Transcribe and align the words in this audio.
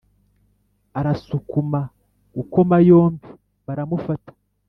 Arasukuma 0.99 1.81
gukoma 2.35 2.75
yombi 2.89 3.29
baramufata 3.65 4.31